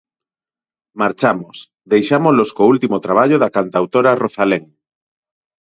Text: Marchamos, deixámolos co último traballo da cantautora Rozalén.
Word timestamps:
Marchamos, 1.01 1.57
deixámolos 1.91 2.49
co 2.55 2.69
último 2.73 2.97
traballo 3.05 3.37
da 3.39 3.53
cantautora 3.57 4.17
Rozalén. 4.23 4.63